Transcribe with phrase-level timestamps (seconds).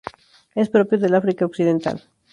[0.55, 2.03] Es propio del África occidental.